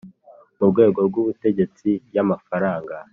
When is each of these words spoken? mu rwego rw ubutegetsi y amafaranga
mu 0.57 0.65
rwego 0.71 0.99
rw 1.07 1.15
ubutegetsi 1.21 1.89
y 2.15 2.17
amafaranga 2.23 2.95